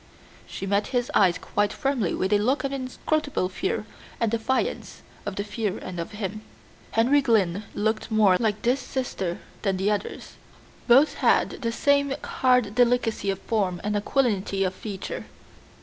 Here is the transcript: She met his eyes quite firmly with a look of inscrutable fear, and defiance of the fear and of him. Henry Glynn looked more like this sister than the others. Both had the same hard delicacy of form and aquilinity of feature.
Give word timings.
She 0.47 0.65
met 0.65 0.87
his 0.97 1.11
eyes 1.13 1.37
quite 1.37 1.71
firmly 1.71 2.15
with 2.15 2.33
a 2.33 2.39
look 2.39 2.63
of 2.63 2.71
inscrutable 2.73 3.49
fear, 3.49 3.85
and 4.19 4.31
defiance 4.31 5.03
of 5.27 5.35
the 5.35 5.43
fear 5.43 5.77
and 5.77 5.99
of 5.99 6.13
him. 6.13 6.41
Henry 6.89 7.21
Glynn 7.21 7.65
looked 7.75 8.09
more 8.09 8.35
like 8.39 8.63
this 8.63 8.79
sister 8.79 9.37
than 9.61 9.77
the 9.77 9.91
others. 9.91 10.37
Both 10.87 11.13
had 11.21 11.51
the 11.61 11.71
same 11.71 12.15
hard 12.23 12.73
delicacy 12.73 13.29
of 13.29 13.37
form 13.43 13.79
and 13.83 13.95
aquilinity 13.95 14.63
of 14.65 14.73
feature. 14.73 15.25